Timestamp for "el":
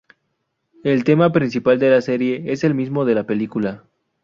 0.83-1.03, 2.63-2.73